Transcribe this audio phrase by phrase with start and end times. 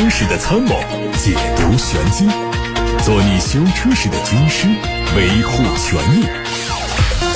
[0.00, 0.74] 车时的参谋，
[1.18, 2.26] 解读玄机，
[3.04, 4.66] 做你修车时的军师，
[5.14, 6.24] 维护权益；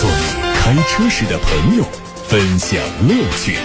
[0.01, 0.25] 做你
[0.55, 1.85] 开车时的朋友，
[2.27, 3.59] 分享乐趣。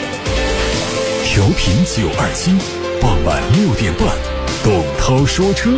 [1.23, 2.53] 调频九二七，
[2.99, 4.09] 傍晚六点半，
[4.65, 5.69] 董涛说车，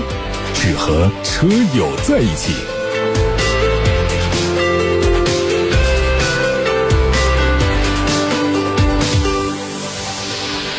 [0.55, 1.45] 只和车
[1.75, 2.70] 友在一起。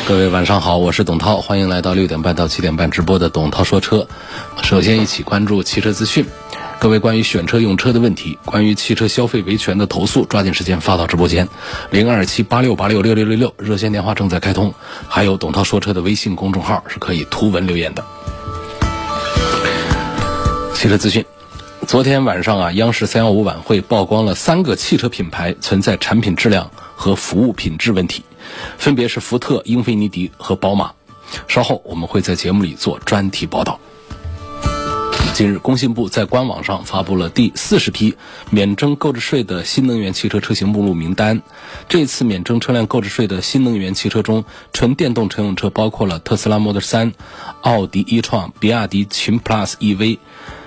[0.04, 4.06] 各位晚上好，我是董涛，欢迎来到六点半到七点半直播的董涛说车。
[4.62, 6.26] 首先一起关注汽车资讯，
[6.80, 11.48] 各位关于选车用车的问题，关于汽车消费维权的投诉，抓紧时间发到直播间
[11.90, 14.74] 零二七八六八六六六六六，热线电话正在开通，
[15.08, 18.04] 还有董涛说车的微信公众号是可以图文留言的。
[20.74, 21.24] 汽车资讯，
[21.86, 28.24] 昨天晚上啊，央视三幺五晚会曝光了三个汽车品牌存在产品质量和服务品质问题。
[28.78, 30.92] 分别是福特、英菲尼迪和宝马。
[31.48, 33.78] 稍后我们会在节目里做专题报道。
[35.34, 38.14] 近日，工信部在官网上发布了第四十批
[38.50, 41.40] 免征购置税的新能源汽车车型目录名单。
[41.88, 47.14] 这次免征车辆购置税的新能源汽车中，纯电动乘用车包括了特斯拉 Model 3、
[47.62, 50.18] 奥迪 e-tron、比亚迪秦 PLUS EV、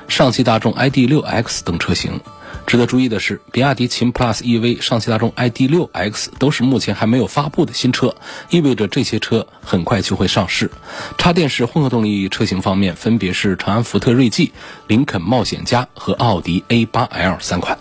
[0.07, 2.19] 上汽大众 ID.6X 等车型。
[2.65, 8.15] 值得注意的是，比亚迪秦 PLUS EV、上汽大众 ID.6X 都是目前还没有发布的新车，
[8.49, 10.71] 意味着这些车很快就会上市。
[11.17, 14.51] 插电式混合动力车型方面，分别是长安福特锐际、
[14.87, 17.77] 林肯冒险家和奥迪 A8L 三款。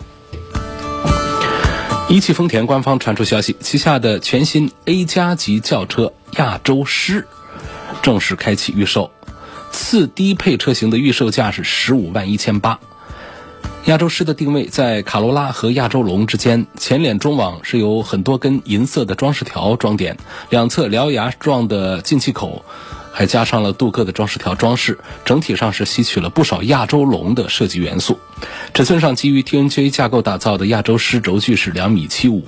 [2.11, 7.27] 一汽丰田官方传出消息，旗下的全新 A 加级轿车亚洲狮
[8.03, 9.11] 正式开启预售，
[9.73, 12.79] 次低配车型的预售价是十五万一千八。
[13.87, 20.17] 亚洲狮的定位在卡罗拉和亚洲龙之间，前脸中网是由很多根银色的装饰条装点，
[20.49, 22.65] 两侧獠牙状的进气口
[23.13, 28.19] 还加上了镀铬的装饰条装饰，整体上是吸取了不少亚洲龙的设计元素。
[28.73, 32.43] 尺寸上基于 TNGA 架构打造的亚洲狮轴距是两米七五，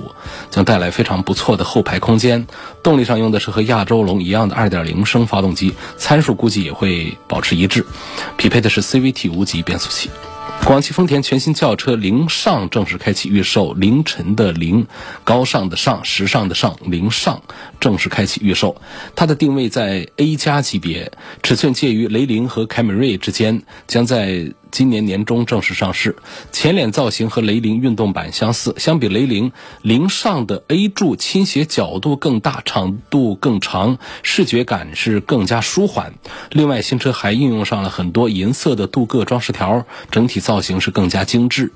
[0.51, 2.47] 将带来非常不错的后排空间。
[2.83, 7.85] 动力上用的是和亚洲龙一样的2.0升发动机，参数估计也会保持一致，
[8.39, 10.09] 匹配的是 CVT 无级变速器。
[10.65, 14.87] 广汽丰田全新轿车凌尚正式开启预售，凌晨的凌，
[15.23, 17.41] 高尚的尚，时尚的尚，凌尚
[17.79, 18.81] 正式开启预售。
[19.15, 21.13] 它的定位在 A 加级别，
[21.43, 24.53] 尺寸介于雷凌和凯美瑞之间，将在。
[24.71, 26.17] 今年年中正式上市，
[26.53, 36.15] 前脸造型和雷凌运动版相似，相比雷凌，凌尚的 A 柱倾斜角度更大，长度更长，视觉感是更加舒缓。
[36.51, 41.73] 另外，新车还应用上了很多银色的镀铬装饰条，整体造型是更加精致。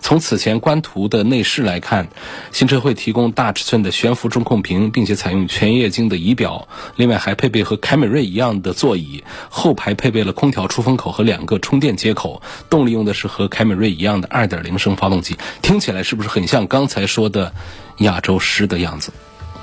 [0.00, 2.08] 从此前官图的内饰来看，
[2.52, 6.68] 新车会提供大尺寸的悬浮中控屏，并且采用全液晶的仪表。
[6.96, 12.33] 另外，还配备和凯美瑞一样的座椅，后排配备了空调出风口和两个充电接口。
[12.70, 17.52] 动力用的是和凯美瑞一样的2.0升发动机，听起来是不是很像刚才说的
[17.98, 19.12] 亚洲狮的样子？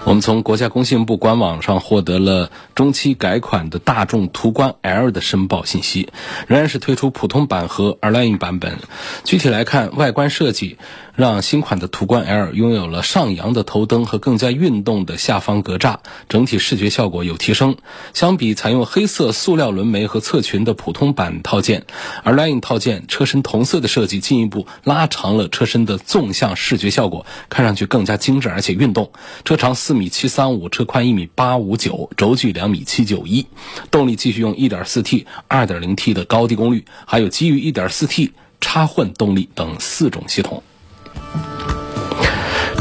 [0.03, 6.09] 我们从国家工信部官网上获得了中期改款的大众途观 L 的申报信息，
[6.47, 8.79] 仍然是推出普通版和 Aline 版本。
[9.23, 10.79] 具体来看，外观设计。
[11.16, 15.97] 让新款的途观 L 拥有了上扬的头灯和更加运动的下方格栅，
[16.29, 17.75] 整体视觉效果有提升。
[18.13, 21.85] 相比采用黑色塑料轮眉和侧裙的普通版套件，
[22.23, 29.11] 而 Line 套件车身同色的设计进一步拉长了车身的纵向视觉效果，看上去更加精致而且运动。
[29.43, 33.47] 车长四米七三五，车宽一米八五九，轴距两米七九一。
[33.89, 40.63] 动力继续用 1.4T、2.0T 的高低功率，还有基于 1.4T 插混动力等四种系统。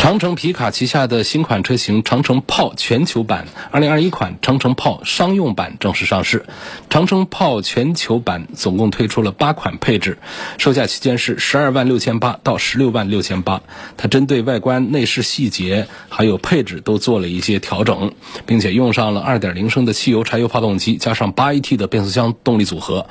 [0.01, 6.47] 长城皮卡旗下的新款车型长城炮全球版2021款长城炮商用版正式上市。
[6.89, 10.17] 长城炮全球版总共推出了八款配置，
[10.57, 13.61] 售价区间是十二万六千八到十六万六千八。
[13.99, 18.15] 它针对外观内饰细节还有配置都做了一些调整，
[18.47, 23.07] 并且用上了2.0升的汽油柴油发动机，加上 8AT 的变速箱动力组合。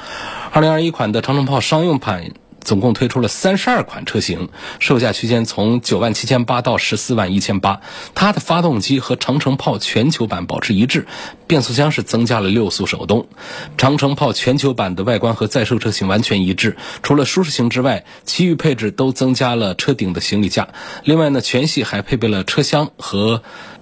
[0.53, 2.31] 2021款的长城炮商用版。
[2.61, 7.81] 总共推出了三十二款车型，售价区间从九万七千八到十四万一千八。
[8.15, 11.07] 它的发动机和长城炮全球版保持一致，
[11.47, 13.27] 变速箱是增加了六速手动。
[13.77, 20.69] 长城炮全球版的外观和在售车型完全一致，除了舒适型之外，其余配置都增加了车顶的行李架。
[21.03, 23.41] 另外呢，全系还配备了车厢和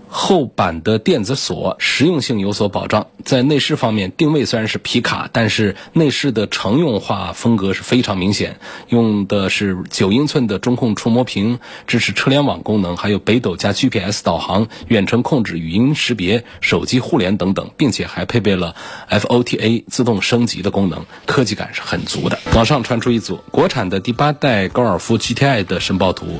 [0.09, 18.75] 后板的电子锁实用性有所保障，在内饰方面定位虽然是皮卡，但是内饰的乘用化风格是非常明显，用的是九英寸的中控触摸屏，支持车联网功能，还有北斗加 GPS 导航、远程控制、语音识别、手机互联等等，并且还配备了
[19.10, 22.39] FOTA 自动升级的功能，科技感是很足的。
[22.56, 26.39] 网上传出一组国产的第八代高尔夫 GTI 的申报图，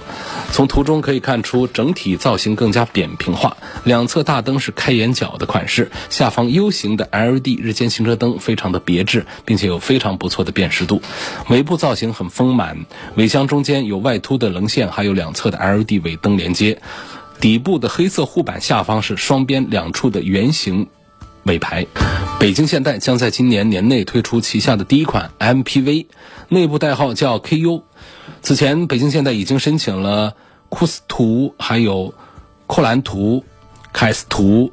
[0.54, 3.57] 从图中可以看出整体造型更加扁平化。
[3.84, 11.02] 两侧大灯是开眼角的款式，下方 U 型的 LED 日间行车灯非常的别致，并且有非常不错的辨识度。
[11.50, 16.82] 尾部造型很丰满，尾箱中间有外凸的棱线，还有两侧的 LED 尾灯连接。
[17.40, 20.88] 底部的黑色护板下方是双边两处的圆形
[21.44, 21.86] 尾排。
[22.40, 26.08] 北京现代将在今年年内推出旗下的第一款 MPV，
[26.50, 27.84] 内部代号叫 KU。
[28.42, 30.36] 此前，北京现代已经申请了
[30.70, 32.14] 库斯图，还有
[32.68, 33.44] 库兰图。
[33.94, 34.72] 凯斯图、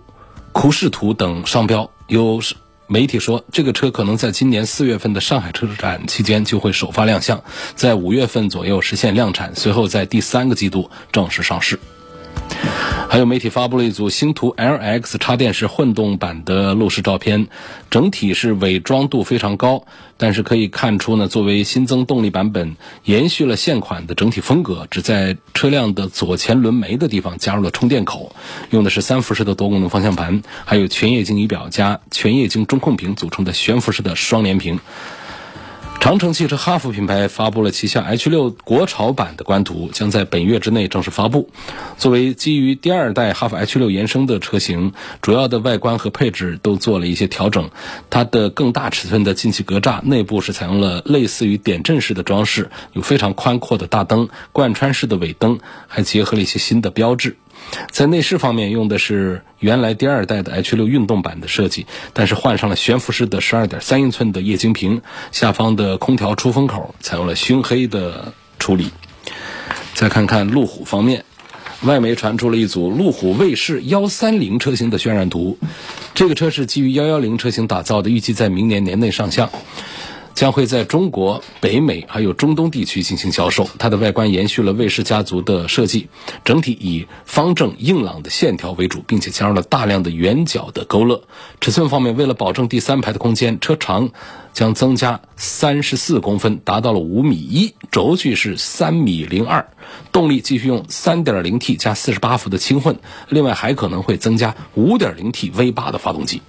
[0.53, 2.43] 库仕图等商标，有
[2.87, 7.43] 媒体说，这个车可能在今年四月份的上海车展期间就会首发亮相，
[7.75, 11.79] 在五月份左右实现量产，随后在第三个季度正式上市。
[13.15, 17.47] 还有媒体发布了一组星途 LX 插电式混动版的路试照片，
[17.89, 19.85] 整体是伪装度非常高，
[20.17, 22.75] 但是可以看出呢，作为新增动力版本，
[23.05, 28.35] 延续了现款的整体风格，只在车辆的左前轮眉的地方加入了充电口，
[28.71, 34.81] 用的是三辐式的多功能方向盘，还有全液晶仪表加全液晶中控屏组成的悬浮式的双联屏。
[36.05, 41.49] 长城汽车哈弗品牌发布了旗下 H6 国潮版的官图，将在本月之内正式发布。
[41.97, 44.93] 作为基于第二代哈弗 H6 延伸的车型，
[45.23, 47.71] 主要的外观和配置都做了一些调整。
[48.11, 55.59] 它的更大尺寸的进气格栅内部是采用了类似于点阵式的装饰，有非常宽阔的大灯、贯穿式的尾灯，
[55.89, 57.39] 还结合了一些新的标志。
[57.91, 65.03] 在内饰方面，用的是原来第二代的 H6 运动版的设计，但是换上了悬浮式的12.3英寸的液晶屏，
[65.33, 68.91] 下方的空调出风口采用了熏黑的处理。
[69.95, 71.25] 再看看路虎方面，
[71.83, 75.59] 外媒传出了一组路虎卫士130车型的渲染图，
[76.15, 79.51] 这个车是基于110车型打造的，预计在明年年内上相。
[80.35, 83.69] 将会在中国、北美还有中东地区进行销售。
[83.79, 86.09] 它的外观延续了卫士家族的设计，
[86.45, 91.23] 整体以方正硬朗的线条为主，并且加入了大量的圆角的勾勒。
[91.61, 94.11] 尺寸方面，为了保证第三排的空间，车长
[94.53, 99.69] 将增加三十四公分，达到了五米一，轴距是三米零二。
[100.11, 102.99] 动力继续用三点零 T 加四十八伏的轻混，
[103.29, 106.43] 另外还可能会增加五点零 T V 八的发动机。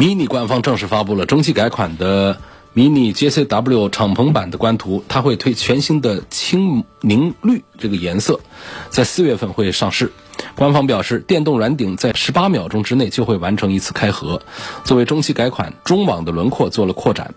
[0.00, 2.38] Mini 官方正式发布了中期改款的
[2.74, 8.40] Mini JCW 敞篷版的官图，它会推全新的青柠绿这个颜色，
[8.88, 10.10] 在四月份会上市。
[10.56, 14.40] 官方表示，电动软顶在十八秒钟之内就会完成一次开合。
[14.84, 17.34] 作为中期改款，中网的轮廓做了扩展，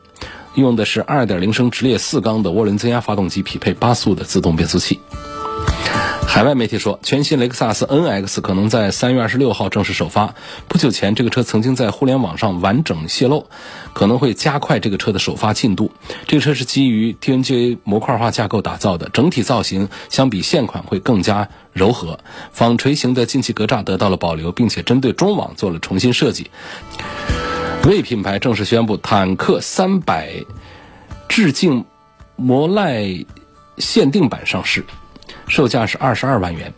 [0.55, 5.01] 用的是二点零升直列四缸的涡轮增压发动机，匹配八速的自动变速器。
[6.27, 10.33] 海外媒体说，全新雷克萨斯 NX 可能在三月二十六号正式首发。
[10.67, 13.47] 不久前，这个车曾经在互联网上完整泄露，
[13.93, 15.91] 可能会加快这个车的首发进度。
[16.25, 22.19] 这个车是基于 TNGA 模块化架构打造的，整体造型相比现款会更加柔和。
[22.51, 26.49] 纺锤形的进气格栅得到了保留，并且针对中网做了重新设计。
[27.85, 30.33] 魏品牌正式宣布，坦克三百
[31.29, 31.85] 致敬
[32.35, 33.23] 摩赖
[33.77, 34.83] 限定版上市。
[35.47, 36.73] 售价是二十二万元，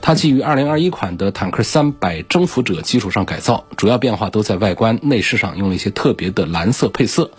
[0.00, 7.30] 它基于二零二一款的坦克三百征服者基础上改造，主要变化都在外观内饰上用了一些特别的蓝色配色，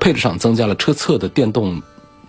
[0.00, 1.82] 配置上增加了车侧的电动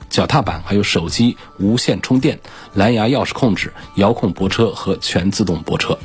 [0.10, 2.40] 脚踏板，还有手机无线充电、
[2.74, 5.98] 蓝牙钥匙控制、遥控泊车和全自动泊车。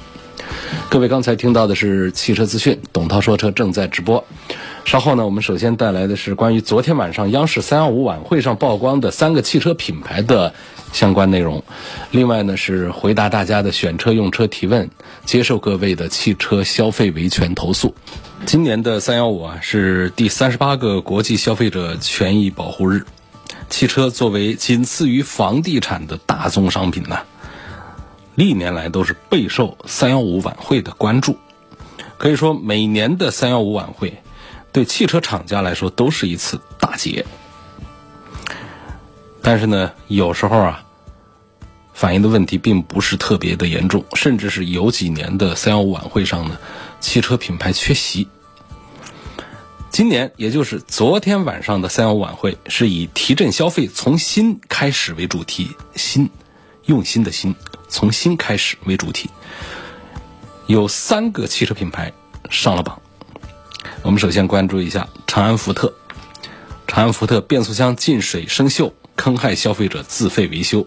[0.89, 4.25] 各位刚才听到的是汽车资讯，董涛说车正在直播。
[4.85, 10.53] 稍后呢，我们首先带来的是关于昨天晚上央视三幺五晚会上曝光的三个汽车品牌的
[10.93, 11.63] 相关内容。
[12.11, 14.91] 另外呢，是回答大家的选车用车提问，
[15.25, 17.95] 接受各位的汽车消费维权投诉。
[18.45, 23.03] 今年的三幺五啊，是第三十八个国际消费者权益保护日。
[23.71, 27.21] 汽车作为仅次于房地产的大宗商品呢，
[28.35, 31.39] 历年来都是备受三幺五晚会的关注。
[32.19, 34.13] 可以说，每年的三幺五晚会。
[34.73, 37.27] 对汽车厂家来说都是一次大劫，
[39.43, 40.83] 但是呢，有时候啊，
[41.93, 46.57] 反映的问题并不是特别的严重，甚至是有几年的三幺五晚会上呢，
[47.01, 48.27] 汽车品牌缺席。
[49.91, 56.31] 今年也就是昨天晚上的三幺五晚会，是以提振消费从新开始为主题，新
[56.87, 57.55] 用心的心，
[57.91, 59.29] 从新开始为主题，
[60.67, 62.11] 有三个汽车品牌
[62.49, 62.99] 上了榜。
[64.03, 65.93] 我们首先关注一下长安福特。
[66.87, 70.87] 长安福特变速箱进水生锈，坑害消费者自费维修，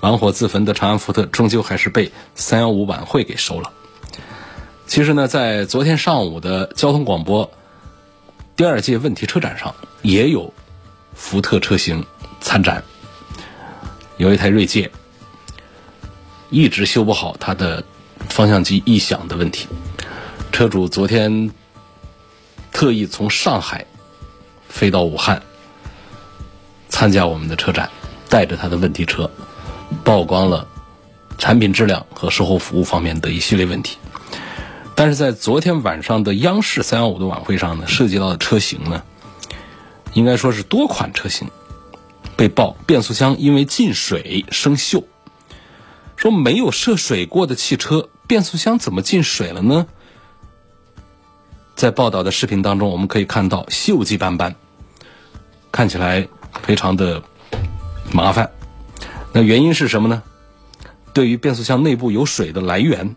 [0.00, 3.70] 玩火自焚的长安福特终究还是被三幺五晚会给收了。
[4.86, 7.50] 其实呢，在昨天上午的交通广播
[8.56, 10.52] 第二届问题车展上，也有
[11.14, 12.04] 福特车型
[12.40, 12.82] 参展，
[14.16, 14.90] 有一台锐界
[16.50, 17.82] 一直修不好它的
[18.28, 19.66] 方向机异响的问题，
[20.50, 21.50] 车主昨天
[22.72, 23.86] 特意从上海
[24.68, 25.42] 飞到武汉
[26.88, 27.90] 参加我们的车展，
[28.28, 29.30] 带着他的问题车，
[30.02, 30.66] 曝光了
[31.38, 33.98] 产品质量和售后服务方面的一系列问题。
[34.94, 39.02] 但是在昨天晚上的央视三幺五的晚会上呢，涉及到的车型呢，
[40.12, 41.48] 应该说是多款车型
[42.36, 45.04] 被曝变速箱因为进水生锈。
[46.16, 49.86] 说没有涉水过的汽车变速箱怎么进水了呢？
[51.82, 54.54] 在报道的视频当中，我们可以看到锈迹斑斑，
[55.72, 56.28] 看起来
[56.62, 57.20] 非常的
[58.12, 58.48] 麻烦。
[59.32, 60.22] 那原因是什么呢？
[61.12, 63.16] 对于变速箱内部有水的来源。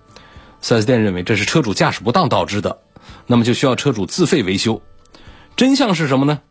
[0.63, 2.79] 4S 店认为这是车主驾驶不当导致的，
[3.27, 4.81] 那么就需要车主自费维修。
[5.55, 6.41] 真相是什么呢？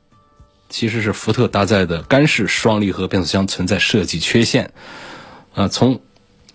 [0.68, 4.72] 其实是福特搭载的干式双离合变速箱存在设计缺陷。
[5.52, 6.00] 啊，从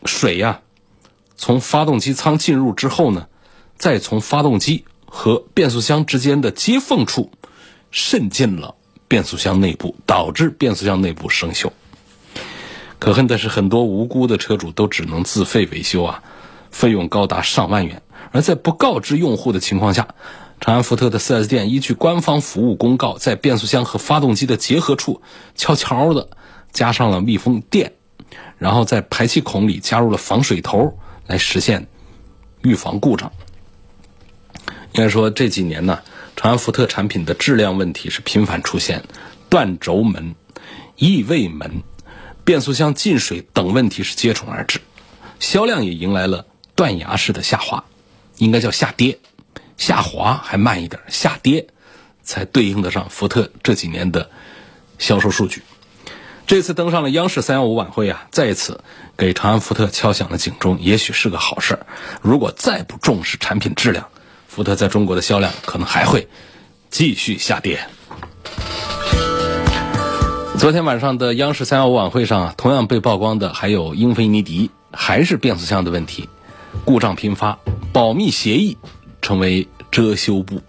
[0.05, 0.61] 水呀，
[1.35, 3.27] 从发动机舱进入之后呢，
[3.77, 7.31] 再从发动机和变速箱之间的接缝处
[7.91, 8.75] 渗进了
[9.07, 11.71] 变速箱内部，导致变速箱内部生锈。
[12.99, 16.23] 可恨的是，很多无辜的车主都只能自费维修啊。
[16.71, 20.09] 费用高达上万元，而在不告知用户的情况下，
[20.61, 25.23] 长安福特的 4S 店依据官方服务公告，在变速箱和发动机的结合处
[25.55, 26.29] 悄悄的
[26.71, 27.93] 加上了密封垫，
[28.59, 31.87] 然后在排气孔里加入了防水头，来实现
[32.61, 33.31] 预防故障。
[34.93, 35.99] 应该说这几年呢，
[36.35, 39.03] 长安福特产品的质量问题是频繁出现，
[39.49, 40.35] 断轴门、
[40.95, 41.83] 异味门、
[42.43, 44.79] 变速箱进水等问题是接踵而至，
[45.39, 46.45] 销量也迎来了。
[46.75, 47.83] 断崖式的下滑，
[48.37, 49.19] 应该叫下跌，
[49.75, 51.67] 下滑还慢一点，下跌
[52.23, 54.29] 才对应得上福特这几年的
[54.97, 55.61] 销售数据。
[56.47, 58.81] 这次登上了央视三幺五晚会啊，再一次
[59.17, 61.85] 给长安福特敲响了警钟，也许是个好事儿。
[62.21, 64.07] 如果再不重视产品质量，
[64.59, 66.27] 福特在中国的销量可能还会
[66.89, 67.79] 继续下跌。
[70.57, 76.27] 昨天晚上的央视三幺五晚会上，同样被曝光的还有英菲尼迪，还是变速箱的问题。
[76.83, 77.57] 故障频发，
[77.93, 78.77] 保密协议
[79.21, 80.59] 成为遮羞布。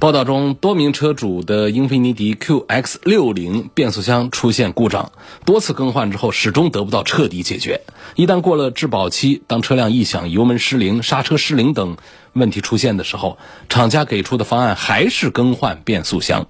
[0.00, 5.12] 报道中，多名车主的英菲尼迪 QX60 变速箱出现故障，
[5.44, 7.82] 多次更换之后始终得不到彻底解决。
[8.16, 11.98] 一旦过了质保期，当车辆异响、油门失灵、刹车失灵等
[12.32, 13.36] 问题出现的时候，
[13.68, 16.46] 厂家给出的方案还是更换变速箱。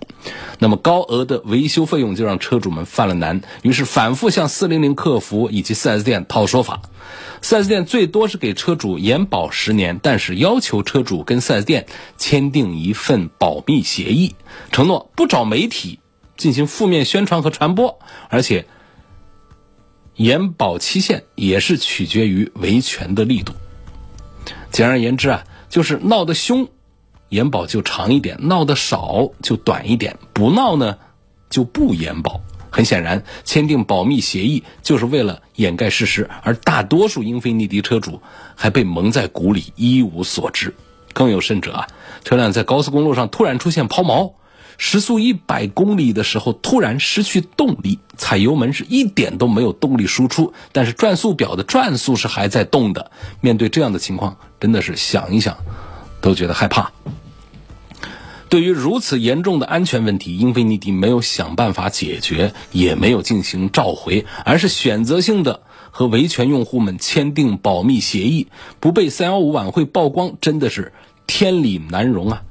[0.61, 6.83] 那么高额的维修费用就让车主们犯了难，于是反复向400客服以及 4S 店讨说法。
[7.42, 11.86] 4S 店最多是给车主延保十年，但是要求车主跟 4S 店
[12.16, 14.34] 签订一份保密协议，
[14.70, 15.98] 承诺不找媒体
[16.36, 17.98] 进行负面宣传和传播，
[18.28, 18.66] 而且
[20.16, 23.52] 延保期限也是取决于维权的力度。
[24.70, 26.68] 简而言之啊，就是闹得凶，
[27.30, 30.16] 延保就长一点；闹得少就短一点。
[30.32, 30.98] 不闹呢，
[31.48, 32.40] 就不延保。
[32.70, 38.20] 很显然，签订保密协议就是为了掩盖事实，而大多数英菲尼迪车主
[38.54, 40.72] 还被蒙在鼓里，一无所知。
[41.12, 41.88] 更有甚者啊，
[42.24, 44.32] 车辆在高速公路上突然出现抛锚，
[44.78, 53.10] 时速一百公里的时候突然失去动力，踩油门是一点都没有动力输出，但是转速表的转速是还在动的。
[53.40, 55.56] 面对这样的情况，真的是想一想
[56.20, 56.90] 都觉得害怕。
[58.50, 68.49] 对于如此严重的安全问题，英菲尼迪没有想办法解决，也没有进行召回，而是选择性的和维权用户们签订保密协议，
[68.80, 70.92] 不被三幺五晚会曝光，真的是
[71.28, 72.42] 天理难容啊！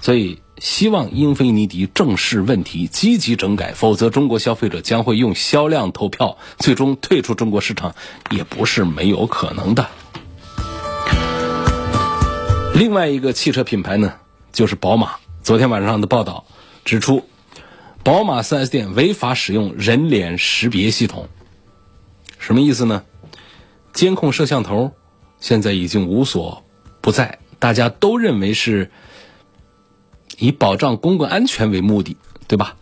[0.00, 7.94] 所以，希望英菲尼迪正视问题，积极整改，否则中国消费者将会用销量投票，最终退出中国市场，
[8.30, 9.86] 也不是没有可能的。
[12.74, 14.14] 另外一个汽车品牌呢？
[14.52, 15.16] 就是宝马。
[15.42, 16.44] 昨天晚上的报道
[16.84, 17.26] 指出，
[18.02, 21.28] 宝马 4S 店违法使用人脸识别系统，
[22.38, 23.02] 什么意思呢？
[23.92, 24.92] 监控摄像头
[25.40, 26.64] 现在已经无所
[27.00, 28.90] 不在，大家都认为是
[30.38, 32.16] 以保障公共安全为目的，
[32.46, 32.76] 对吧？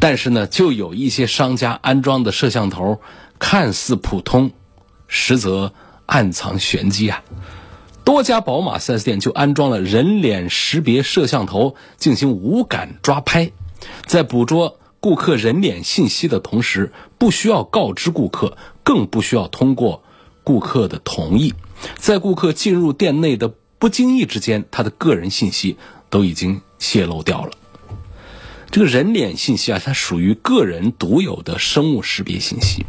[0.00, 3.00] 但是呢，就有一些商家安装的摄像头
[3.38, 4.50] 看似普通，
[5.06, 5.72] 实则
[6.06, 7.22] 暗藏玄机啊！
[8.08, 13.52] 多家宝马 4S 店就安装了人脸识别摄像头，进行无感抓拍，
[14.06, 20.02] 在捕捉顾客人脸信息的同时，不需要告知顾客，更不需要通过
[20.42, 21.52] 顾客的同意，
[21.96, 25.76] 在顾客进入店内的不经意之间，他的个人信息
[26.08, 27.50] 都已经泄露掉了。
[28.70, 32.86] 这个人脸信息啊，它属于个人独有的生物识别信息，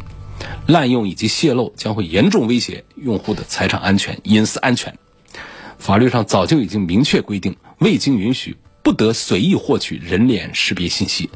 [0.66, 4.96] 滥用以及泄露将会严重威胁用户的财产安全、隐私安全。
[5.80, 11.28] 法律上早就已经明确规定，未经允许不得随意获取人脸识别信息。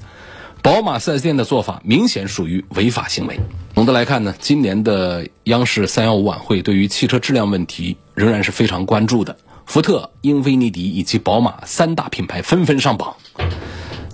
[0.63, 3.41] 宝马 4S 店的做法明显属于违法行为。
[3.75, 9.37] 总的来看呢，今年的央视三幺五晚会对于汽车质量问题仍然是非常关注的。
[9.67, 13.17] 福特、英菲尼迪以及宝马三大品牌纷纷上榜。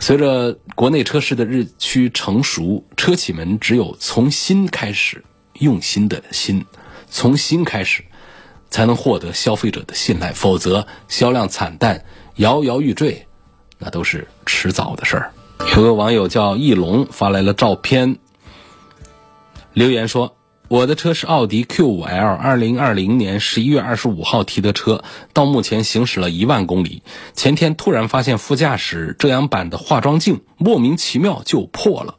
[0.01, 5.23] 随着国内车市的日趋成熟，车企们只有从新开始，
[5.59, 6.65] 用心的心，
[7.09, 8.05] 从新开始。
[8.71, 12.05] 才能获得消费者的信赖，否则销量惨淡、
[12.37, 13.27] 摇摇欲坠，
[13.79, 15.33] 那都是迟早的事儿。
[15.77, 18.17] 有个网友叫翼龙发来了照片，
[19.75, 20.37] 留言说
[20.69, 27.03] ：“我的车是奥迪 Q5L，二零二零年十一月二十五号提的车，到目前行驶了一万公里。
[27.35, 32.17] 前天突然发现副驾驶遮阳板的化妆镜莫名其妙就破了，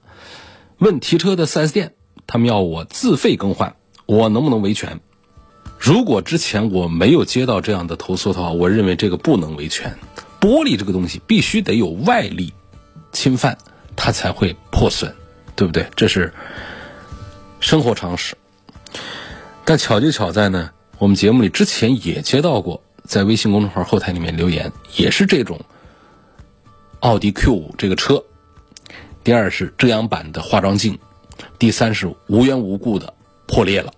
[0.78, 1.94] 问提车的 4S 店，
[2.28, 5.00] 他们要我自费更换，我能不能维权？”
[5.82, 9.98] 如果之前我没有接到这样的投诉的话，我认为这个不能维权。
[10.40, 12.54] 玻璃这个东西必须得有外力
[13.12, 13.58] 侵犯，
[13.96, 15.12] 它才会破损，
[15.56, 15.88] 对不对？
[15.96, 16.32] 这是
[17.60, 18.36] 生活常识。
[19.66, 20.70] 但巧就巧在呢，
[21.00, 25.60] 我们节目里之前也接到过，在微信公众号后台里面留言，也是这种
[27.00, 28.24] 奥迪 Q 五这个车。
[29.24, 31.00] 第二是遮阳板的化妆镜，
[31.58, 33.16] 第三是无缘无故的
[33.48, 33.92] 破裂了。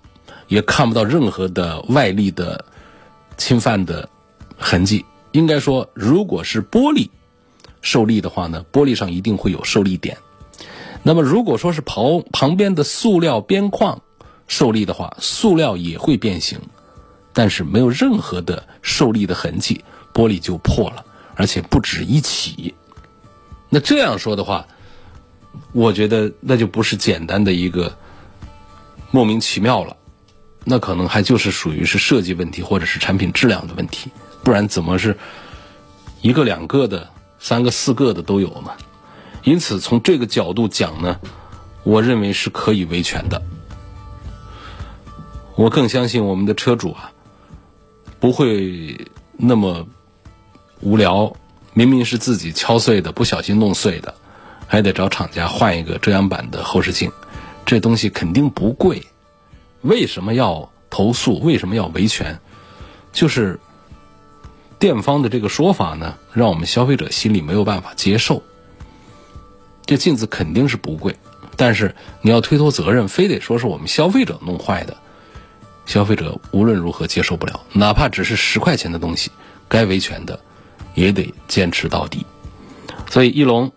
[0.53, 2.63] 也看不到任何的外力的
[3.37, 4.07] 侵犯的
[4.55, 5.03] 痕迹。
[5.31, 7.09] 应该说，如果是玻璃
[7.81, 10.15] 受力的话呢，玻璃上一定会有受力点。
[11.01, 13.99] 那么，如果说是旁旁边的塑料边框
[14.47, 16.59] 受力的话，塑料也会变形，
[17.33, 19.83] 但是没有任何的受力的痕迹，
[20.13, 22.75] 玻璃就破了，而且不止一起。
[23.69, 24.67] 那这样说的话，
[25.71, 27.97] 我觉得那就不是简单的一个
[29.09, 29.97] 莫名其妙了。
[30.65, 34.09] 那可能还就是属于是设计问题，或者是产品质量的问题，
[34.43, 35.17] 不然怎么是
[36.21, 38.71] 一个两个的、三个四个的都有呢？
[39.43, 41.19] 因此，从这个角度讲呢，
[41.83, 43.41] 我认为是可以维权的。
[45.55, 47.11] 我更相信我们的车主啊，
[48.19, 49.85] 不会那么
[50.79, 51.35] 无聊，
[51.73, 54.15] 明明是自己敲碎的，不小心弄碎的，
[54.65, 57.11] 还得找厂家换一个遮阳板的后视镜，
[57.65, 59.05] 这东西肯定不贵。
[59.83, 61.39] 为什么要投诉？
[61.39, 62.37] 为什么要维权？
[63.11, 63.59] 就是
[64.79, 68.41] 店方的这个说法呢，让我们消费者心里没有办法接受。
[69.85, 71.15] 这镜子肯定是不贵，
[71.55, 74.95] 但是你要推脱责任，非得说是我们消费者弄坏的，
[75.85, 77.59] 消费者无论如何接受不了。
[77.73, 79.29] 哪怕只是十块钱的东西，
[79.67, 80.39] 该维权的
[80.95, 82.25] 也得坚持到底。
[83.09, 83.71] 所以一龙，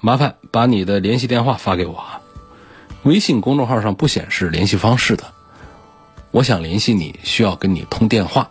[0.00, 1.96] 麻烦把你的联系电话发给我。
[1.96, 2.20] 啊。
[3.04, 5.24] 微信公众号上不显示联系方式的，
[6.30, 8.50] 我想联系你需要跟你通电话，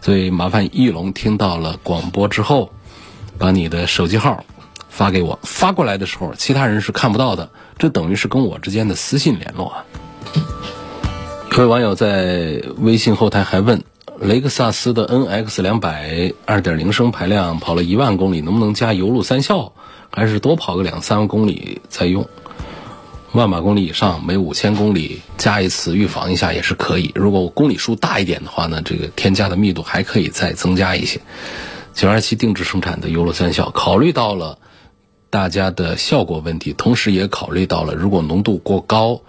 [0.00, 2.70] 所以麻烦翼龙听到了广播之后，
[3.38, 4.44] 把你的手机号
[4.88, 5.38] 发给我。
[5.42, 9.84] 发过来的时候，其他人是看不到的，这等于是跟我之间的私信联络啊。
[11.52, 13.82] 有位网友在微信后台还问：
[14.20, 19.72] 雷克萨斯的 NX 两百二点零升排量跑了一万公里，能不能加油路三效，
[20.10, 22.28] 还是多跑个两三万公里再用？
[23.36, 27.12] 万把公里以上，每五千公里加一次预防一下也是可以。
[27.14, 31.20] 如果公里数大一点的话呢，这个添加的密度还可以再增加一些。
[31.92, 34.58] 九二七定制生产的优乐三效，考虑到了
[35.28, 39.20] 大家的效果问题，同时也考虑到了如果浓度过高，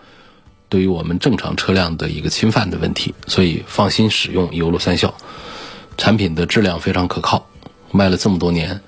[0.69, 5.13] 对于我们正常车辆的一个侵犯的问题，所以放心使用优乐三效。
[5.97, 7.45] 产品的质量非常可靠，
[7.91, 8.79] 卖了这么多年，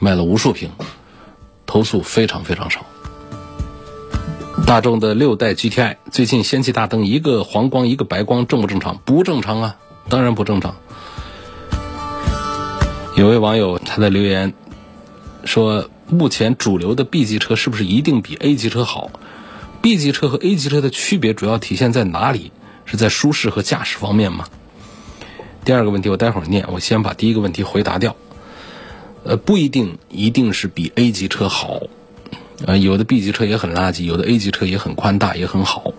[0.00, 0.70] 卖了无数瓶，
[1.66, 2.84] 投诉非常非常少。
[4.64, 8.98] 大众的六代 GTI 最近氙气大灯一个黄光一个白光正不正常？
[9.04, 9.76] 不正常啊，
[10.08, 10.76] 当然不正常。
[13.16, 14.54] 有位网友他的留言
[15.44, 19.10] 说：目前主流的 B 级车是不是一定比 A 级车好
[19.82, 22.50] ？B 级车和 A 级车的区别主要体现在哪里？
[22.86, 24.46] 是在舒适和驾驶方面吗？
[25.64, 28.16] 第二个问题我待会儿念，我先把第一个问题回答掉。
[29.24, 31.80] 呃，不一定一定是比 A 级车好。
[32.64, 35.92] 呃，有的 B 级车也很垃圾，有的 A 级车也很宽大，也很好。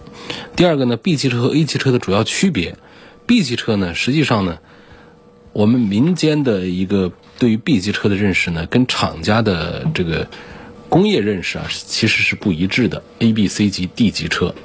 [0.55, 2.75] 第二个呢，B 级车和 A 级车的主要区别
[3.27, 4.57] ，B 级车呢，实际上呢，
[5.53, 10.27] 我们民间的一个对于 B 级车的认识呢，跟厂家的这个
[10.89, 13.03] 工业认识啊，其实是不一致的。
[13.19, 14.55] A、B、C 级、D 级车，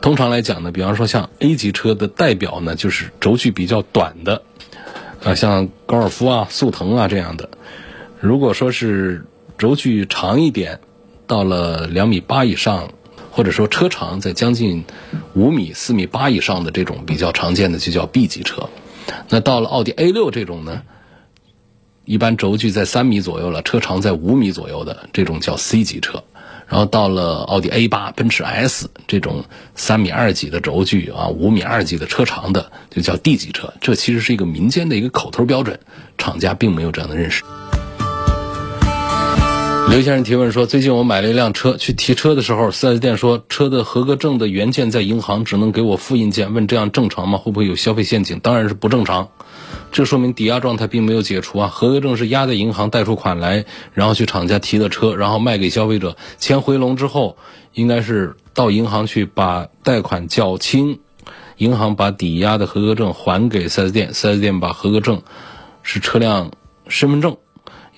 [0.00, 4.42] 通常来讲呢，比方说像 A 级车的代表呢，就是轴距比较短的，
[5.22, 7.48] 啊，像高尔夫啊、速腾啊这样的。
[8.20, 9.24] 如果说是
[9.56, 10.80] 轴距长一点，
[11.28, 12.88] 到了两米八以上，
[13.30, 14.84] 或者说车长在将近
[15.34, 18.68] 五米、四米八以上的这种比较常见的，就叫 B 级车。
[19.28, 20.82] 那到了奥迪 A 六这种呢，
[22.06, 26.24] 一般轴距在三米左右了，车长在五米左右的这种叫 C 级车。
[26.66, 33.72] 然后到了奥迪 A 八、奔驰 S 这种三米二几的轴距啊，五米二几的车长的，就叫 D 级车。
[33.80, 35.78] 这其实是一个民间的一个口头标准，
[36.18, 37.42] 厂家并没有这样的认识。
[39.90, 46.52] 刘先生提问说：最近我买了一辆车，去提车的时候，4S 店说车的合格证的原件在银行，只能给我复印件。
[46.52, 47.38] 问这样正常吗？
[47.38, 48.38] 会不会有消费陷阱？
[48.40, 49.28] 当然是不正常。
[49.90, 51.68] 这说明抵押状态并没有解除啊。
[51.68, 56.18] 合格证是押在银行贷出款来，然后去厂家提的车，然后卖给消费者。
[56.36, 57.38] 钱回笼之后，
[57.72, 61.00] 应该是到银行去把贷款缴清，
[61.56, 65.22] 银行把抵押的合格证还给 4S 店，4S 店把合格证
[65.82, 66.52] 是车辆
[66.88, 67.38] 身份证。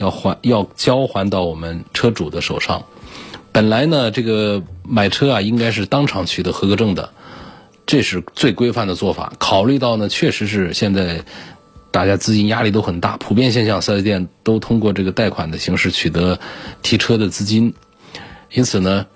[0.01, 2.85] 要还要交还到我们车主的手上。
[3.53, 7.11] 本来呢，这个买车啊，应该是当场取得合格证的，
[7.85, 9.33] 这是最规范的做法。
[9.39, 11.23] 考虑到呢，确实是现在
[11.91, 16.41] 大家资金压力都很大，普遍现象，四 S 店都通过这个贷款的形式取得
[16.83, 17.75] 提车的资金。
[18.53, 19.07] 因此呢，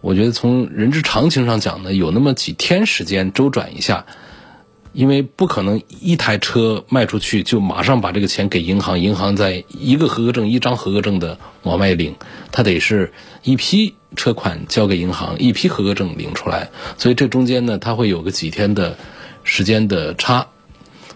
[0.00, 4.06] 我觉得从人之常情上讲呢，有那么几天时间周转一下。
[4.96, 12.16] 因为不可能一台车卖出去就马上把这个钱给银行，银行在一个合格证、一张合格证的往外领，
[12.50, 18.96] 它得是一批车款交给银行，一批合格证领出来，所以这中间呢，它会有个几天的
[19.44, 20.46] 时间的差，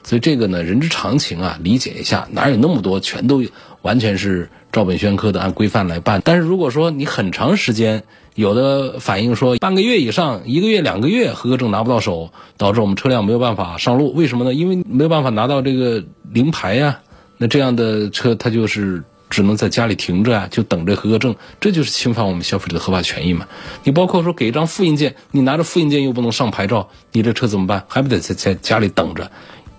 [0.03, 3.43] 所以这个呢，人之常情啊，理解一下，哪有那么多全都
[3.83, 6.21] 完全是照本宣科的按规范来办？
[6.25, 8.03] 但是如果说你很长时间，
[8.35, 14.13] 有的反映说，半个月以上，一个月、两个月合格证拿不到手，导致我们车辆没有办法上路。
[14.15, 14.55] 为什么呢？
[14.55, 16.99] 因为没有办法拿到这个临牌呀。
[17.37, 21.35] 那这样的车，它就是只能在家里停着啊，就等着合格证。
[21.59, 23.47] 这就是侵犯我们消费者的合法权益嘛。
[23.83, 27.83] 你包括说给一张复印件，你拿着复印件又不能上牌照，你这车怎么办？
[27.89, 29.31] 还不得在在家里等着？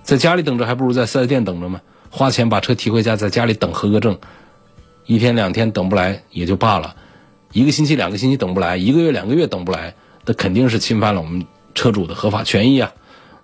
[0.04, 1.82] 在家里等着，还不如在四 S 店等着嘛。
[2.10, 4.18] 花钱把车提回家，在家里等合格证，
[5.06, 6.96] 一天两天等不来也就罢了。
[7.54, 12.92] 一个星期、两个星期等不来，一个月、两个月等不来，那肯定是侵犯了我们车主的合法权益啊！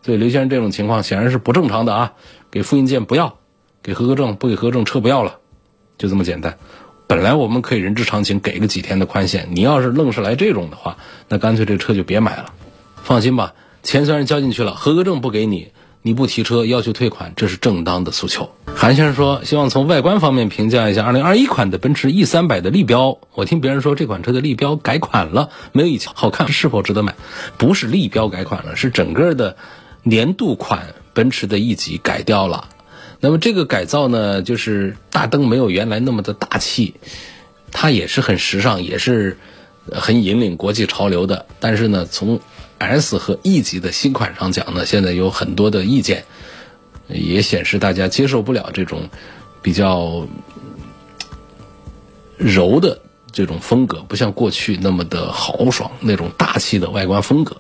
[0.02, 2.13] 所以刘先生这种情况显然是不正常的啊！
[2.52, 3.38] 给复印件不要，
[3.82, 5.39] 给合格证不给合格证车不要了，
[5.98, 6.58] 就这么简单。
[7.08, 9.48] 本来我们可以人之常情，给个几天的宽限。
[9.52, 10.98] 你要是愣是来这种的话，
[11.30, 12.52] 那干脆这车就别买了。
[13.04, 15.72] 放心吧，钱虽然交进去了，合格证不给你。
[16.02, 18.50] 你不提车要求退款，这是正当的诉求。
[18.76, 23.18] 韩先生说，希望从外观方面评价一下2021款的奔驰 E 三百的立标。
[23.34, 27.16] 我听别人说这款车的立标改款了，没有以前好看，是否值得买？
[27.58, 29.58] 不是立标改款了，是整个的
[30.04, 32.70] 年度款奔驰的 E 级改掉了。
[33.20, 36.94] 那么这个改造呢，就是大灯没有原来那么的大气，
[37.72, 39.38] 它也是很时尚，也是
[39.92, 41.46] 很引领国际潮流的。
[41.60, 42.40] 但是呢，从
[42.78, 46.26] S 和 E 级的新款上讲呢，现在有很多的意见，
[47.08, 49.10] 也显示大家接受不了这种
[49.62, 50.28] 比较
[52.38, 53.00] 柔的
[53.32, 57.58] 这种风格，不像过去那么的豪爽那种大气的外观风格。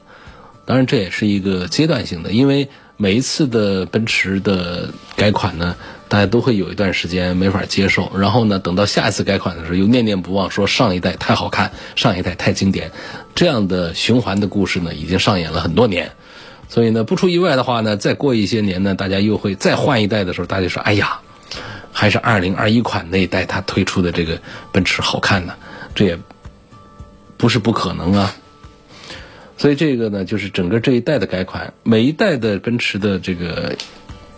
[0.65, 5.75] 当然，这也是一个阶段性的，因为每一次的奔驰的改款呢。
[6.09, 12.91] 大家都会有一段时间没法接受，然后呢，等到下一次改款的时候又念念不忘，说上一代太好看，上一代太经典，
[13.35, 16.09] 这样的循环的故事呢，已经上演了很多年。
[16.69, 21.19] 所以呢，不出意外的话呢，再过一些年呢，大家又会再换一代的时候，大家说，哎呀，
[21.91, 24.39] 还是二零二一款那一代它推出的这个
[24.71, 25.53] 奔驰好看呢，
[25.93, 26.17] 这也
[27.35, 28.33] 不是不可能啊。
[29.57, 33.75] 所以这个呢，就是整个这一代的改款，每一代的奔驰的这个。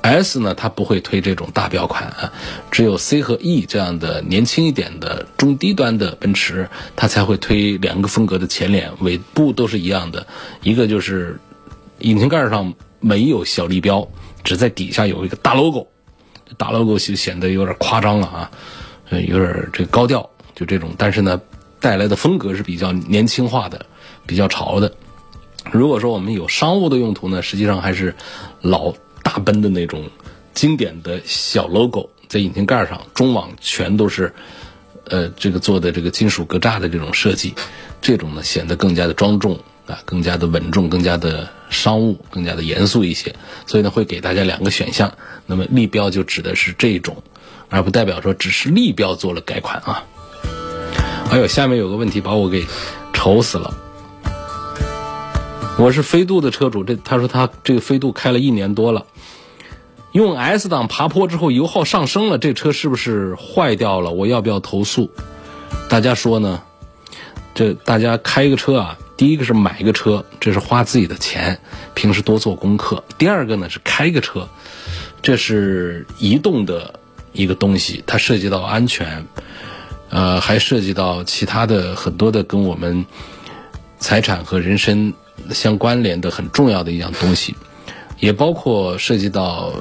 [0.01, 2.31] S 呢，它不会推这种大标款啊，
[2.71, 10.25] 只有 C 和 E 这样的年轻一点的中低端的奔驰，它才会推两个风格的前脸，尾部都是一样的，
[10.63, 11.37] 一个就是
[11.99, 14.07] 引擎盖上没有小立标，
[14.43, 15.85] 只在底下有一个大 logo，
[16.57, 18.51] 大 logo 就显得有点夸张了啊，
[19.11, 21.39] 有点这个高调，就这种，但是呢，
[21.79, 23.85] 带来的风格是比较年轻化的，
[24.25, 24.91] 比较潮的。
[25.71, 28.15] 如果说我们有商务的用途呢，实际上还是
[28.61, 28.93] 老。
[29.39, 30.09] 奔的那种
[30.53, 34.33] 经典的小 logo 在引擎盖上，中网全都是
[35.05, 37.55] 呃，这个做的这个金属格栅的这种设计，
[38.01, 43.33] 这种呢显得更加的庄重啊，更加的稳重，更加的商务，更加的严肃一些。
[43.65, 45.11] 所以呢，会给大家两个选项。
[45.47, 47.23] 那么立标就指的是这种，
[47.69, 50.03] 而不代表说只是立标做了改款啊。
[51.27, 52.65] 还有下面有个问题把我给
[53.13, 53.75] 愁死了。
[55.79, 59.05] 我是飞度的车主，这他说他这个飞度开了一年多了，
[60.11, 64.11] 用 S 档爬坡之后油耗上升了，这车是不是坏掉了？
[64.11, 65.09] 我要不要投诉？
[65.87, 66.61] 大家说呢？
[67.55, 71.57] 这大家开一个车啊，第一个是买一个车，这是花自己的钱，
[71.93, 74.49] 平时多做功课；第二个呢是开一个车，
[75.21, 76.99] 这是移动的
[77.31, 79.25] 一个东西，它涉及到安全，
[80.09, 83.05] 呃，还涉及到其他的很多的跟我们
[83.97, 85.13] 财产和人身。
[85.51, 87.55] 相关联的很重要的一样东西，
[88.19, 89.73] 也包括涉及到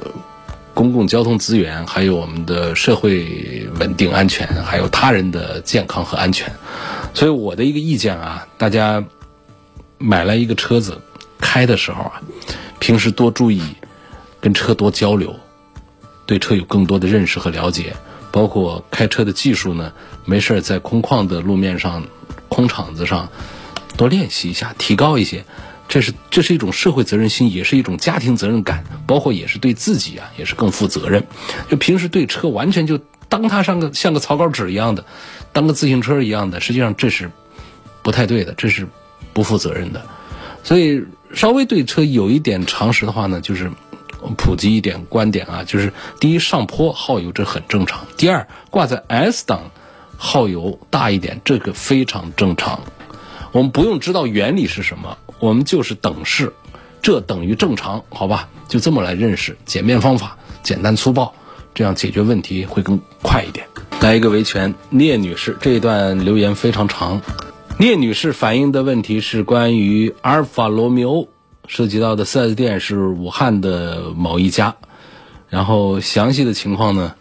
[0.73, 6.51] 公共交通资源，还有我们的社会稳定安全，还有他人的健康和安全。
[7.13, 9.03] 所以我的一个意见啊，大家
[9.97, 11.01] 买来一个车子
[11.39, 12.21] 开的时候啊，
[12.79, 13.61] 平时多注意
[14.39, 15.35] 跟车多交流，
[16.25, 17.93] 对车有更多的认识和了解，
[18.31, 19.91] 包括开车的技术呢，
[20.23, 22.05] 没事儿在空旷的路面上、
[22.47, 23.27] 空场子上。
[23.99, 25.43] 多练习一下，提高一些，
[25.89, 31.27] 这是这是一种社会责任心，也是一种家庭责任感，包括也是对自己啊，也是更负责任。
[31.69, 35.03] 就平时对车完全就当它像个像个草稿纸一样的，
[35.51, 37.29] 当个自行车一样的，实际上这是
[38.01, 38.87] 不太对的，这是
[39.33, 40.05] 不负责任的。
[40.63, 43.69] 所以稍微对车有一点常识的话呢，就是
[44.37, 49.71] 普及一点观点啊，就是第一上坡耗油这很正常，第二挂在 S 档
[50.15, 52.81] 耗油大一点，这个非常正常。
[53.51, 56.53] 我们不用知道原理是什么，我们就是等式，
[57.01, 58.47] 这等于正常，好吧？
[58.67, 61.33] 就这么来认识，简便方法，简单粗暴，
[61.73, 63.65] 这样解决问题会更快一点。
[64.01, 67.21] 来一个维权，聂女士这一段留言非常长。
[67.79, 71.27] 聂女士反映的问题是关于阿尔法罗密欧，
[71.65, 74.75] 涉及到的 4S 店是武汉的某一家，
[75.49, 77.15] 然后详细的情况呢，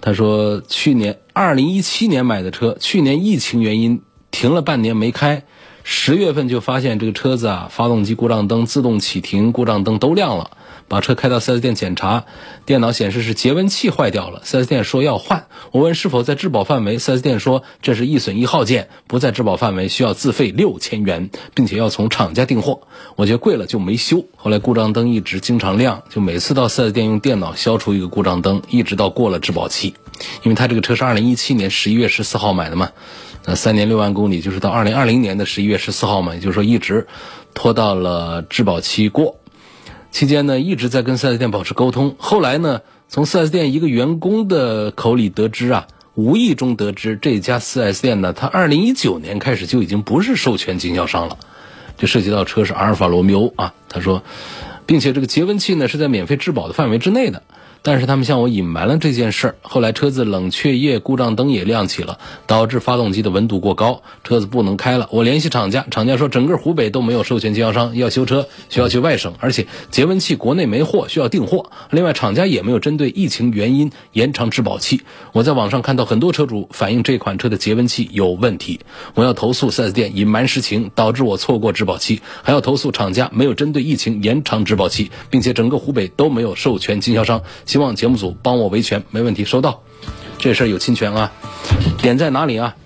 [0.00, 4.02] 她说去年2017年买的车，去年疫情原因。
[4.32, 5.44] 停了半年没开，
[5.84, 10.50] 十月份就发现这个车子啊，发动机故障灯、自动启停故障灯都亮了。
[10.88, 12.24] 把车开到 4S 店检查，
[12.66, 14.42] 电脑显示是节温器坏掉了。
[14.44, 22.82] 4S 店说要换，我问是否在质保范围，4S 店说这是易损易耗件，不在质保范围，需要自费六千元，并且要从厂家订货。
[23.16, 24.26] 我觉得贵了就没修。
[24.36, 29.94] 后来故障灯一直经常亮，就每次到 4S 店用电脑消除一个故障灯，一直到过了质保期。
[30.42, 32.90] 因为他这个车是2017年11月14号买的嘛。
[33.44, 37.06] 那三年六万公里就是到二零二零年的十一月十四号嘛，也就是说一直
[37.54, 39.36] 拖到了质保期过，
[40.10, 42.14] 期间呢一直在跟 4S 店保持沟通。
[42.18, 51.36] 后来呢，从 4S 店一个员工的口里得知啊，无意中得知这家 4S 店呢，它二零一九年开始就已经不是授权经销商了，
[51.98, 53.74] 就涉及到车是阿尔法罗密欧啊。
[53.88, 54.22] 他说，
[54.86, 57.42] 并且这个节温器呢是在免费质保的范围之内的。
[57.82, 59.56] 但是他们向我隐瞒了这件事儿。
[59.60, 65.08] 后来车子冷却液故障灯也亮起了，导致发动机的温度过高，车子不能开了。
[65.10, 71.70] 我联系厂家，厂家说整个湖北都没有授权经销商，要修车需要去外省，而且节温器国内没货，需要订货。
[71.90, 75.02] 另外，厂家也没有针对疫情原因延长质保期。
[75.32, 78.78] 我在网上看到很多车主反映这款车的节温器有问题，
[79.14, 87.42] 我要投诉 4S 店隐瞒实情，导致我错过质保期，还要投诉厂家没有针对疫情延长质保期，并且整个湖北都没有授权经销商。
[87.72, 89.82] 希望节目组帮我维权，没问题，收到。
[90.36, 91.32] 这事儿有侵权啊，
[92.02, 92.76] 点在哪里啊？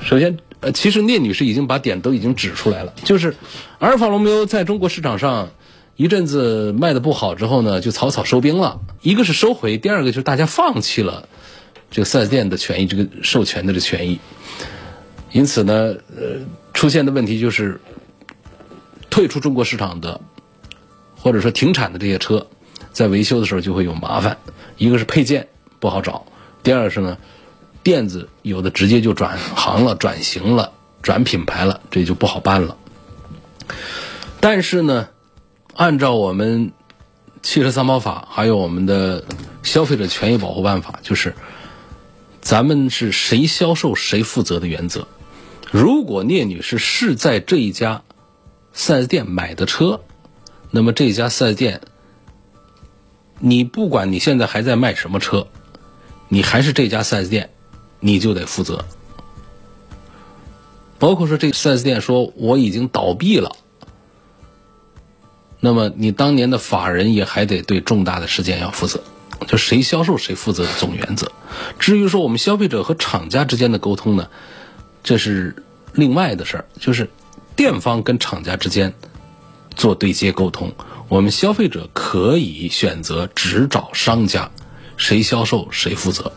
[0.00, 3.34] 首先，呃，其实聂女士已经把点都已经指出来了，就是
[3.80, 5.48] 阿尔法罗密欧在中国市场上
[5.96, 8.78] 一阵子卖的不好之后呢，就草草收兵了。
[9.02, 11.28] 一个是收回，第二个就是大家放弃了
[11.90, 14.20] 这个四 S 店的权益，这个授权的这权益。
[15.32, 16.36] 因此呢，呃，
[16.74, 17.80] 出现的问题就是
[19.10, 20.20] 退出中国市场的，
[21.16, 22.46] 或者说停产的这些车。
[22.92, 24.38] 在维修的时候就会有麻烦，
[24.76, 25.48] 一个是配件
[25.78, 26.26] 不好找，
[26.62, 27.16] 第二个是呢，
[27.82, 32.76] 电子有的直接就转行了、转型了、转品牌了，这就不好办了。
[34.40, 35.08] 但是呢，
[35.74, 36.72] 按照我们
[37.42, 39.24] 汽车三包法，还有我们的
[39.62, 41.34] 消费者权益保护办法，就是
[42.40, 45.06] 咱们是谁销售谁负责的原则。
[45.70, 48.02] 如果聂女士是在这一家
[48.72, 50.00] 四 S 店买的车，
[50.70, 51.80] 那么这家四 S 店。
[53.40, 55.48] 你不管你现在还在卖什么车，
[56.28, 57.50] 你还是这家 4S 店，
[57.98, 58.84] 你就得负责。
[60.98, 63.56] 包括说这 4S 店说我已经倒闭了，
[65.58, 69.02] 那么你当年的法人也还得对重大的事件要负责。
[69.48, 71.32] 就谁销售谁负责的总原则。
[71.78, 74.28] 至于说我们消费者和厂家之间的沟通呢，
[75.02, 75.56] 这是
[75.94, 77.08] 另外的事儿，就是
[77.56, 78.92] 店方跟厂家之间
[79.74, 80.70] 做对接沟通，
[81.10, 84.48] 我们消费者可以选择只找商家，
[84.96, 86.32] 谁销售谁负责。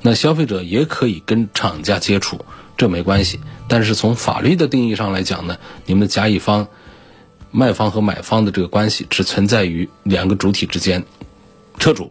[0.00, 2.42] 那消费者也可以跟厂家接触，
[2.78, 3.38] 这没关系。
[3.68, 6.68] 但是从法律的定义上来讲呢，你们的甲乙方、
[7.50, 11.04] 卖方和买方的这个关系只存在于两个主体之间，
[11.78, 12.10] 车主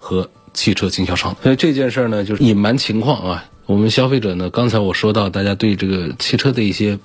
[0.00, 1.36] 和汽车经销商。
[1.44, 3.44] 所以这件事儿呢，就是隐瞒情况啊。
[3.66, 6.98] 我们消费者呢，刚才我说到，大家对这个汽车的一些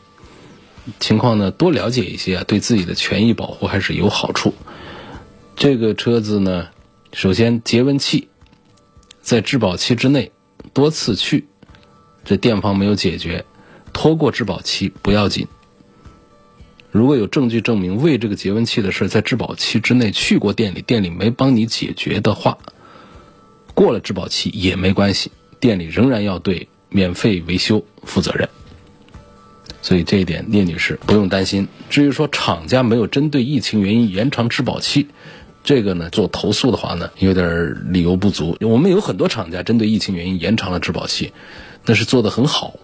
[1.00, 4.54] 情况呢，多了解一些啊，对自己的权益保护还是有好处。
[5.56, 6.68] 这个车子呢，
[7.14, 8.28] 首先节温器。
[9.22, 10.32] 在质保期之内
[10.72, 11.48] 多次去，
[12.24, 13.44] 这店方没有解决，
[13.92, 15.48] 拖过质保期不要紧。
[16.92, 22.56] 如果有证据证明为这个节温器的事在质保期之内去过店里，店里没帮你解决的话，
[23.74, 28.48] 过了质保期也没关系，店里仍然要对免费维修负责任。
[29.82, 31.68] 所以这一点聂女士不用担心。
[31.90, 35.08] 至于说厂家没有针对疫情原因延长质保期。
[35.64, 38.56] 这个呢，做投诉的话呢，有点理由不足。
[38.62, 41.34] 我们有很多厂家针对疫情原因延长了质保期，
[41.86, 42.76] 那是做的很好。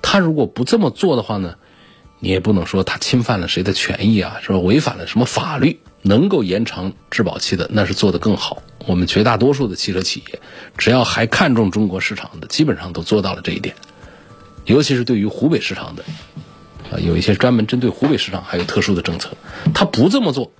[0.00, 1.56] 他如果不这么做的话呢，
[2.20, 4.58] 你也不能说他侵犯了谁的权益啊，是吧？
[4.58, 5.80] 违反了什么法律？
[6.02, 8.62] 能够延长质保期的，那是做的更好。
[8.86, 10.40] 我们绝大多数的汽车企业，
[10.78, 13.74] 只要还看重中国市场的，基本上都做到了这一点。
[14.66, 16.04] 尤其是对于湖北市场的，
[16.90, 19.30] 啊，有一些专门针对湖北市场还有特殊的政策，
[19.74, 20.50] 他不这么做，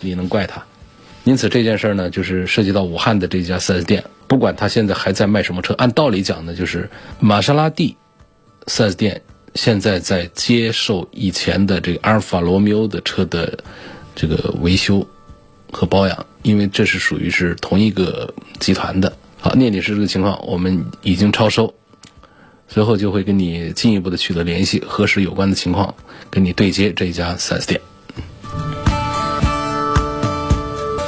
[0.00, 0.64] 你能怪他？
[1.24, 7.94] 因此这件事儿呢，就是涉及到武汉的这家 4S 店，不管他现在还在卖什么车，按道理讲呢，就是玛莎拉蒂
[8.66, 9.20] 4S 店
[9.54, 13.62] 现在在接受以前的这个阿尔法罗密欧的车的
[14.14, 15.06] 这个维修
[15.70, 19.12] 和保养，因为这是属于是同一个集团的。
[19.40, 21.74] 好，聂女士这个情况我们已经超收，
[22.72, 25.92] 随后就会跟你进一步的取得联系，核实有关的情况，
[26.30, 27.80] 跟你对接这家 4S 店。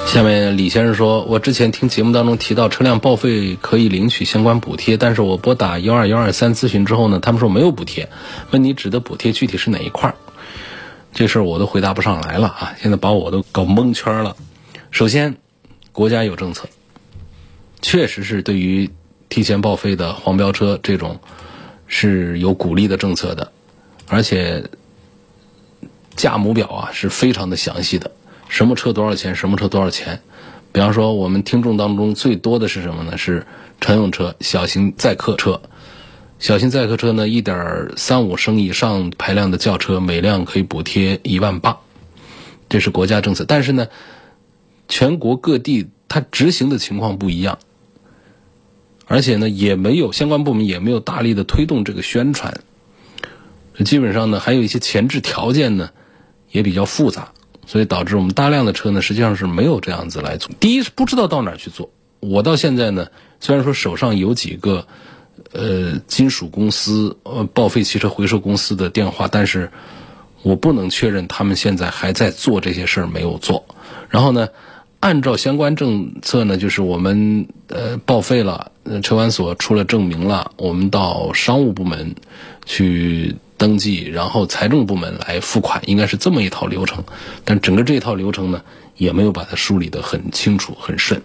[0.08, 8.10] 下面李先生说：“我之前听节目当中提到车辆报废可以领取相关补贴，但是我拨打幺二幺二三咨询之后呢，他们说没有补贴。
[8.50, 10.16] 问你指的补贴具体是哪一块儿？
[11.14, 12.74] 这事儿我都回答不上来了啊！
[12.82, 14.36] 现在把我都搞蒙圈了。
[14.90, 15.36] 首先，
[15.92, 16.68] 国家有政策，
[17.80, 18.90] 确实是对于
[19.28, 21.20] 提前报废的黄标车这种
[21.94, 23.52] 是有鼓励的政策的，
[24.08, 24.64] 而且
[26.16, 28.10] 价目表啊是非常的详细的。”
[28.48, 29.36] 什么车多少钱？
[29.36, 30.22] 什么车多少钱？
[30.72, 33.18] 比方说，我们听众当中最多的是什么呢？
[33.18, 33.46] 是
[33.78, 35.60] 乘用车、小型载客车。
[36.38, 41.78] 小型载客车呢，一点三五升以上排量的轿车，每辆可以补贴一万八，
[42.70, 43.44] 这是国家政策。
[43.46, 43.88] 但是呢，
[44.88, 47.58] 全国各地它执行的情况不一样，
[49.06, 52.60] 而且呢，也没有相关部门也没有大力的推动这个宣传。
[53.84, 55.90] 基本上呢，还有一些前置条件呢，
[56.50, 57.32] 也比较复杂。
[57.64, 60.50] 所以导致我们大量的车呢，实际上是没有这样子来做。
[60.58, 61.90] 第一是不知道到哪儿去做。
[62.18, 63.06] 我到现在呢，
[63.38, 64.86] 虽然说手上有几个
[65.52, 69.70] 呃金属公司、呃报废汽车回收公司的电话，但是
[70.42, 73.64] 我不能确认他们现在还在做这些事儿没有做。
[74.10, 74.48] 然后呢，
[75.02, 78.70] 按照相关政策呢，就是我们呃报废了，
[79.02, 82.14] 车管所出了证明了，我们到商务部门
[82.64, 83.36] 去。
[83.58, 87.04] 登记，然后财政部门来付款，应该是这么一套流程。
[87.44, 88.60] 但整个这套流程呢，
[88.96, 91.22] 也没有把它梳理得很清楚、很顺。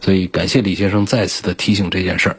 [0.00, 2.38] 所以感谢李先生再次的提醒这件事儿。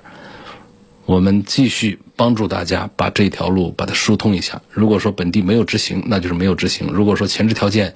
[1.06, 4.62] 我们继续帮助大家把这条路把它疏通一下。
[4.70, 7.94] 如果说本地没有执行，那就是没有执行；如果说前置条件，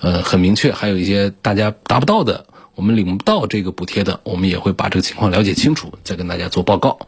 [0.00, 6.98] 呃，很明确，还有一些大家达不到的，我们领不到这个补贴的，我们也会把这个情况了解清楚，再跟大家做报告。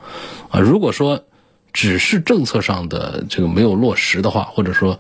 [0.51, 1.25] 啊，如果说。
[1.71, 4.99] 只是政策上的这个没有落实的话，或者说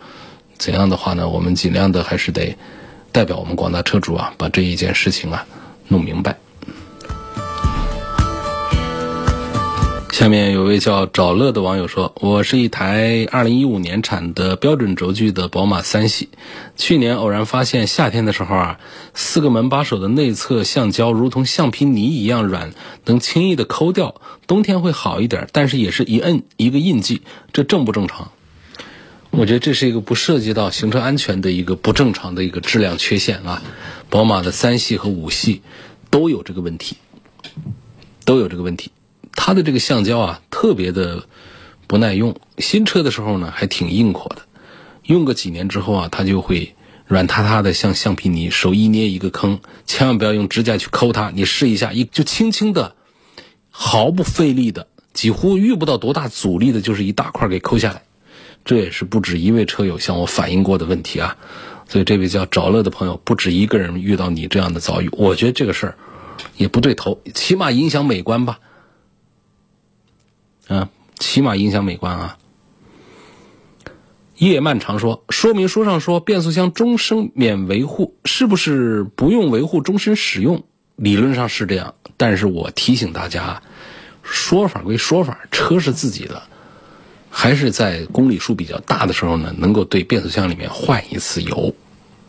[0.58, 1.28] 怎样的话呢？
[1.28, 2.56] 我们尽量的还是得
[3.10, 5.46] 代表我们广大车主啊，把这一件事情啊
[5.88, 6.36] 弄明白。
[10.18, 16.28] 下面有位叫找乐的网友说：“我是一台2015年产的标准轴距的宝马三系，
[16.76, 18.80] 去年偶然发现夏天的时候啊，
[19.14, 22.72] 四个门把手的内侧橡胶如同橡皮泥一样软，
[23.04, 24.20] 能轻易的抠掉。
[24.48, 28.32] 冬天会好一点，但是也是一摁一个印记，这正不正常？
[29.30, 33.62] 我觉得这是一个不涉及到行车安全的一个不正常的一个质量缺陷啊。
[34.10, 35.62] 宝马的三系和五系
[36.10, 36.96] 都有这个问题，
[38.24, 38.90] 都有这个问题。”
[39.40, 41.22] 它的这个橡胶啊，特别的
[41.86, 42.34] 不耐用。
[42.58, 44.42] 新车的时候呢，还挺硬阔的，
[45.04, 46.74] 用个几年之后啊，它就会
[47.06, 51.30] 软塌塌的像橡皮泥，手一捏一个坑，千万不要用指甲去抠它。
[51.32, 52.96] 你试一下，一就轻轻的，
[53.70, 58.02] 毫不费力的，几乎遇不到多大阻力的，就是一大块给抠下来。
[58.64, 61.36] 这也是不止一位车友向我反映过的问题啊。
[61.88, 65.08] 所以这位叫找乐的朋友，不止一个人遇到你这样的遭遇。
[65.12, 65.96] 我觉得这个事儿
[66.56, 68.58] 也不对头，起码影响美观吧。
[70.68, 72.38] 啊，起码影响美观啊。
[74.36, 80.62] 叶漫长说，说明书上说变速箱终身免维护，是不是不用维护终身使用？
[80.94, 83.62] 理论上是这样，但是我提醒大家，
[84.22, 86.42] 说法归说法，车是自己的，
[87.30, 91.74] 还是在公里数比较大的时候呢，能够对变速箱里面换一次油，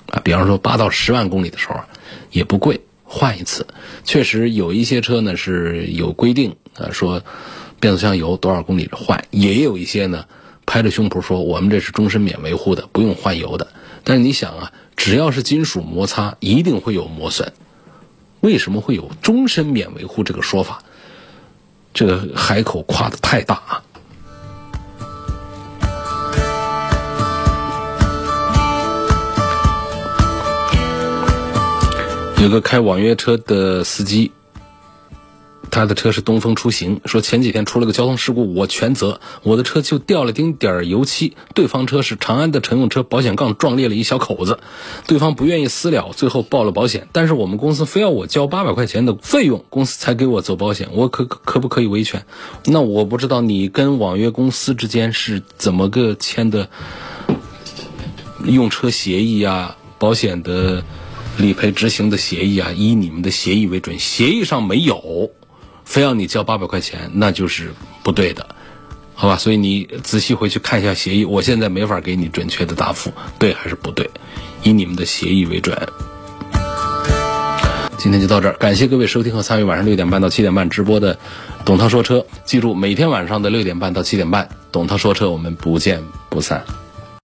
[0.08, 1.80] 啊，比方说八到十万公里的时候，
[2.32, 3.68] 也不贵，换一次。
[4.04, 7.24] 确实有一些车呢是有规定，啊，说
[7.80, 10.26] 变速箱油多少公里换，也有一些呢。
[10.66, 13.68] 拍着胸脯说：“我们这是终身免维护的，不用换油的。”
[14.06, 17.52] 但是你想啊，只要是金属摩擦，一定会有磨损。
[18.42, 20.84] 为什么会有终身免维护这个说法？
[21.92, 23.82] 这个海口夸的太大啊！
[32.40, 34.32] 有个开网约车的司机。
[35.72, 39.20] 他的车是东风出行，说前几天出了个交通事故，我全责。
[39.44, 44.60] 我的车就掉了丁点儿油漆，对方车是长安的乘用车，保险杠撞裂了一小口子，
[45.08, 47.08] 对方不愿意私了，最后报了保险。
[47.12, 50.90] 但是我们公司非要我交八百块钱的费用，公司才给我走保险。
[50.94, 52.26] 我可可不可以维权？
[52.66, 56.70] 那我不知道你跟网约公司之间是怎么个签的
[58.44, 60.84] 用车协议啊，保险的
[61.38, 65.30] 理赔执行的协议啊，以你们的协议为准，协议上没有。
[65.90, 67.74] 非要你交八百块钱，那就是
[68.04, 68.46] 不对的，
[69.16, 69.36] 好吧？
[69.36, 71.26] 所以你仔细回去看一下协议。
[71.26, 74.08] 我现在没法给你准确的答复，对还是不对？
[74.62, 75.76] 以你们的协议为准。
[77.98, 81.18] 今天就到这儿，感谢各位收听和参与晚上六点半到七点半直播的
[81.66, 82.24] 董涛说车。
[82.46, 86.64] 记住，每天晚上的六点半到七点半，董涛说车，我们不见不散。